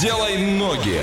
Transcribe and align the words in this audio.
Делай 0.00 0.36
ноги. 0.36 1.02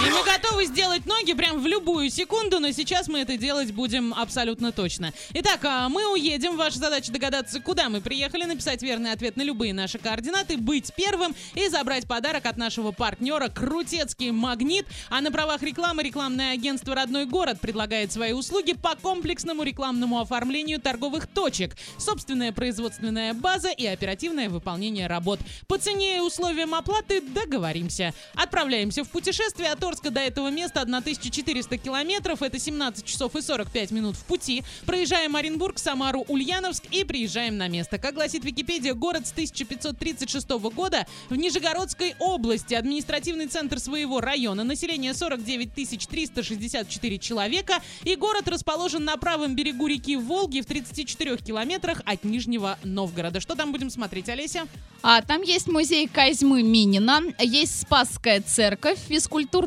И 0.00 0.10
мы 0.10 0.24
готовы 0.24 0.64
сделать 0.64 1.04
ноги 1.06 1.34
прям 1.34 1.60
в 1.60 1.66
любую 1.66 2.08
секунду, 2.10 2.58
но 2.58 2.70
сейчас 2.70 3.08
мы 3.08 3.20
это 3.20 3.36
делать 3.36 3.72
будем 3.72 4.14
абсолютно 4.14 4.72
точно. 4.72 5.12
Итак, 5.34 5.64
а, 5.64 5.88
мы 5.88 6.10
уедем. 6.10 6.56
Ваша 6.56 6.78
задача 6.78 7.12
догадаться, 7.12 7.60
куда 7.60 7.88
мы 7.88 8.00
приехали, 8.00 8.44
написать 8.44 8.82
верный 8.82 9.12
ответ 9.12 9.36
на 9.36 9.42
любые 9.42 9.74
наши 9.74 9.98
координаты, 9.98 10.56
быть 10.56 10.92
первым 10.96 11.34
и 11.54 11.68
забрать 11.68 12.08
подарок 12.08 12.46
от 12.46 12.56
нашего 12.56 12.90
партнера 12.92 13.48
Крутецкий 13.48 14.30
Магнит. 14.30 14.86
А 15.10 15.20
на 15.20 15.30
правах 15.30 15.62
рекламы 15.62 16.02
рекламное 16.02 16.52
агентство 16.52 16.94
«Родной 16.94 17.26
город» 17.26 17.60
предлагает 17.60 18.12
свои 18.12 18.32
услуги 18.32 18.72
по 18.72 18.96
комплексному 18.96 19.62
рекламному 19.62 20.20
оформлению 20.20 20.80
торговых 20.80 21.26
точек, 21.26 21.76
собственная 21.98 22.52
производственная 22.52 23.34
база 23.34 23.68
и 23.68 23.86
оперативное 23.86 24.48
выполнение 24.48 25.06
работ. 25.06 25.38
По 25.68 25.76
цене 25.78 26.16
и 26.16 26.20
условиям 26.20 26.74
оплаты 26.74 27.20
договоримся. 27.20 28.14
Отправляемся 28.34 29.04
в 29.04 29.10
путешествие 29.10 29.70
от 29.70 29.81
Орска 29.82 30.10
до 30.10 30.20
этого 30.20 30.50
места 30.50 30.82
1400 30.82 31.78
километров, 31.78 32.42
это 32.42 32.58
17 32.58 33.04
часов 33.04 33.36
и 33.36 33.42
45 33.42 33.90
минут 33.90 34.16
в 34.16 34.24
пути. 34.24 34.64
Проезжаем 34.86 35.36
Оренбург, 35.36 35.78
Самару, 35.78 36.24
Ульяновск 36.28 36.84
и 36.90 37.04
приезжаем 37.04 37.56
на 37.56 37.68
место. 37.68 37.98
Как 37.98 38.14
гласит 38.14 38.44
Википедия, 38.44 38.94
город 38.94 39.26
с 39.26 39.32
1536 39.32 40.48
года 40.74 41.06
в 41.28 41.36
Нижегородской 41.36 42.14
области, 42.18 42.74
административный 42.74 43.46
центр 43.46 43.78
своего 43.78 44.20
района, 44.20 44.64
население 44.64 45.14
49 45.14 45.72
364 45.72 47.18
человека 47.18 47.74
и 48.04 48.16
город 48.16 48.48
расположен 48.48 49.04
на 49.04 49.16
правом 49.16 49.54
берегу 49.54 49.86
реки 49.86 50.16
Волги 50.16 50.60
в 50.60 50.66
34 50.66 51.38
километрах 51.38 52.02
от 52.04 52.24
Нижнего 52.24 52.78
Новгорода. 52.84 53.40
Что 53.40 53.54
там 53.54 53.72
будем 53.72 53.90
смотреть, 53.90 54.28
Олеся? 54.28 54.66
А 55.02 55.20
там 55.20 55.42
есть 55.42 55.66
музей 55.66 56.06
Козьмы 56.06 56.62
Минина, 56.62 57.20
есть 57.40 57.82
Спасская 57.82 58.40
церковь, 58.40 58.98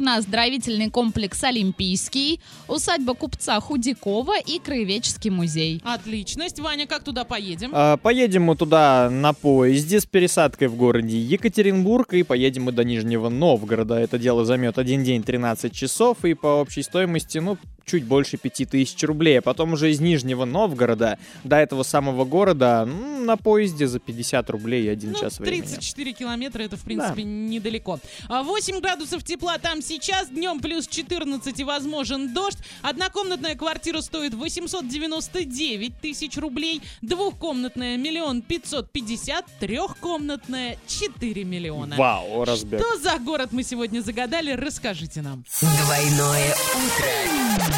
физкультурно-оздоровительный 0.06 0.90
комплекс 0.90 1.44
Олимпийский, 1.44 2.40
усадьба 2.68 3.14
купца 3.14 3.60
Худякова 3.60 4.40
и 4.40 4.60
краеведческий 4.60 5.30
музей. 5.30 5.82
Отличность. 5.84 6.60
Ваня, 6.60 6.88
как 6.88 7.04
туда 7.04 7.24
поедем? 7.24 7.72
А, 7.74 7.98
Поедем 7.98 8.44
мы 8.44 8.56
туда 8.56 9.10
на 9.10 9.34
поезде 9.34 10.00
с 10.00 10.06
пересадкой 10.06 10.68
в 10.68 10.76
городе 10.76 11.20
Екатеринбург 11.20 12.14
и 12.14 12.24
поедем 12.24 12.64
мы 12.64 12.72
до 12.72 12.84
Нижнего 12.84 13.30
Новгорода. 13.30 13.96
Это 13.96 14.18
дело 14.18 14.46
займет 14.46 14.78
один 14.78 15.04
день 15.04 15.24
13 15.24 15.74
часов 15.74 16.24
и 16.24 16.34
по 16.34 16.48
общей 16.48 16.84
стоимости, 16.84 17.40
ну, 17.40 17.58
чуть 17.86 18.04
больше 18.06 18.38
5000 18.38 19.04
рублей. 19.04 19.40
А 19.40 19.42
потом 19.42 19.74
уже 19.74 19.92
из 19.92 20.00
Нижнего 20.00 20.46
Новгорода 20.46 21.18
до 21.44 21.58
этого 21.58 21.84
самого 21.84 22.26
города 22.26 22.86
ну, 22.86 23.24
на 23.24 23.38
поезде 23.38 23.88
за 23.88 24.00
50 24.00 24.50
рублей 24.50 24.92
один 24.92 25.12
Ну, 25.12 25.20
час 25.20 25.40
времени. 25.40 25.62
34 25.62 26.14
километра, 26.14 26.64
это, 26.64 26.78
в 26.78 26.84
принципе, 26.84 27.24
недалеко. 27.24 28.00
А 28.28 28.44
8 28.44 28.80
градусов 28.80 29.24
тепла 29.24 29.58
там 29.58 29.82
сейчас, 29.82 30.30
днем 30.30 30.60
плюс 30.60 30.88
14 30.88 31.60
и 31.60 31.64
возможен 31.64 32.34
дождь. 32.34 32.58
Однокомнатная 32.82 33.56
квартира 33.56 34.02
стоит 34.02 34.34
899 34.34 35.94
тысяч 36.02 36.38
рублей, 36.38 36.82
двухкомнатная 37.02 37.98
миллион 37.98 38.42
пятьсот 38.42 38.92
пятьдесят, 38.92 39.46
трехкомнатная 39.60 40.78
4 40.88 41.44
миллиона. 41.44 41.96
Вау, 41.98 42.44
разбег. 42.46 42.80
Что 42.80 42.98
за 43.00 43.20
город 43.20 43.50
мы 43.52 43.64
сегодня 43.64 44.02
загадали, 44.02 44.52
расскажите 44.52 45.22
нам. 45.22 45.44
Двойное 45.62 46.54
утро. 46.54 47.75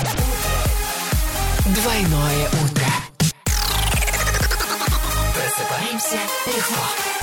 Двойное 1.65 2.49
утро. 2.63 2.87
Просыпаемся 5.33 6.19
легко. 6.47 7.16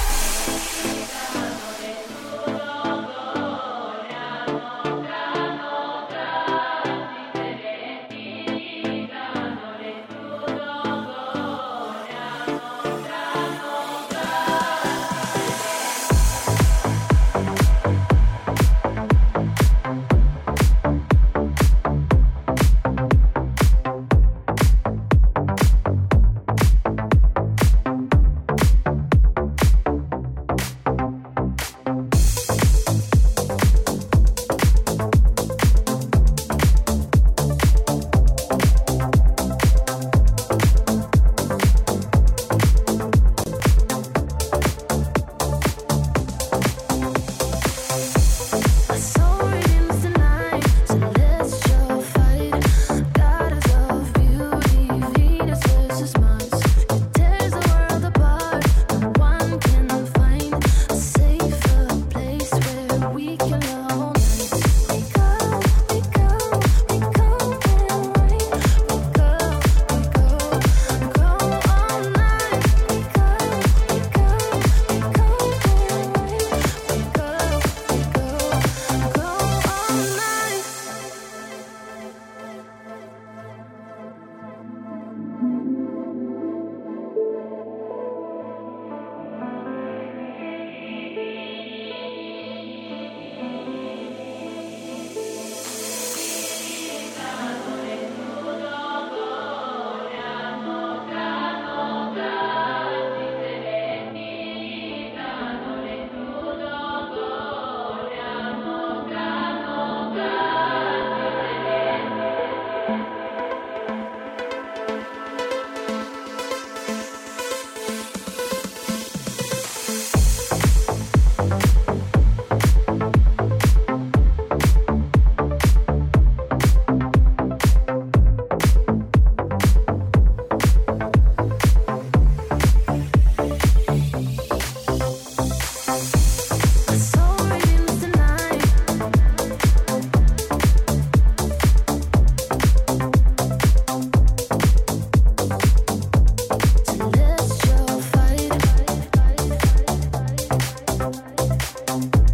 Bye. 151.86 152.33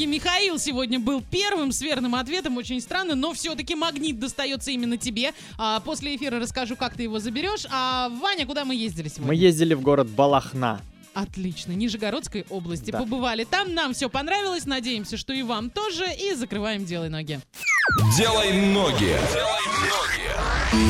итоге 0.00 0.06
Михаил 0.06 0.58
сегодня 0.58 0.98
был 0.98 1.22
первым 1.30 1.72
с 1.72 1.82
верным 1.82 2.14
ответом. 2.14 2.56
Очень 2.56 2.80
странно, 2.80 3.14
но 3.14 3.34
все-таки 3.34 3.74
магнит 3.74 4.18
достается 4.18 4.70
именно 4.70 4.96
тебе. 4.96 5.32
А, 5.58 5.80
после 5.80 6.16
эфира 6.16 6.38
расскажу, 6.38 6.74
как 6.76 6.94
ты 6.94 7.02
его 7.02 7.18
заберешь. 7.18 7.66
А 7.70 8.08
Ваня, 8.08 8.46
куда 8.46 8.64
мы 8.64 8.74
ездили 8.74 9.08
сегодня? 9.08 9.26
Мы 9.28 9.34
ездили 9.34 9.74
в 9.74 9.82
город 9.82 10.08
Балахна. 10.08 10.80
Отлично, 11.12 11.72
Нижегородской 11.72 12.46
области. 12.48 12.90
Да. 12.90 13.00
Побывали 13.00 13.44
там, 13.44 13.74
нам 13.74 13.92
все 13.92 14.08
понравилось, 14.08 14.64
надеемся, 14.64 15.16
что 15.16 15.32
и 15.32 15.42
вам 15.42 15.68
тоже. 15.68 16.06
И 16.18 16.34
закрываем 16.34 16.84
«Делай 16.86 17.08
ноги». 17.08 17.40
«Делай 18.16 18.52
ноги». 18.52 19.16
«Делай 19.32 19.66
ноги». 19.90 20.19